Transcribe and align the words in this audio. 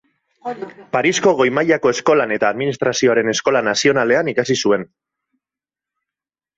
Parisko 0.95 1.33
Goi 1.41 1.47
Mailako 1.57 1.91
Eskolan 1.97 2.35
eta 2.39 2.51
Administrazioaren 2.55 3.31
Eskola 3.37 3.65
Nazionalean 3.71 4.35
ikasi 4.35 4.61
zuen. 4.67 4.91